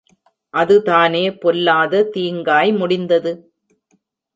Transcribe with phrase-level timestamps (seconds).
[0.53, 3.33] அதுதானே பொல்லாத தீங்காய் முடிந்தது?